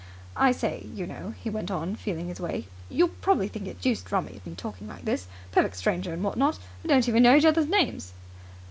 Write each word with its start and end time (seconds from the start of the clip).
"I 0.35 0.51
say, 0.51 0.87
you 0.95 1.05
know," 1.05 1.35
he 1.39 1.51
went 1.51 1.69
on, 1.69 1.95
feeling 1.95 2.27
his 2.27 2.39
way, 2.41 2.65
"you'll 2.89 3.09
probably 3.09 3.47
think 3.47 3.67
it 3.67 3.79
deuced 3.79 4.11
rummy 4.11 4.35
of 4.35 4.47
me 4.47 4.55
talking 4.55 4.87
like 4.87 5.05
this. 5.05 5.27
Perfect 5.51 5.75
stranger 5.77 6.11
and 6.11 6.23
what 6.23 6.37
not. 6.39 6.57
Don't 6.83 7.07
even 7.07 7.21
know 7.21 7.35
each 7.35 7.45
other's 7.45 7.67
names." 7.67 8.13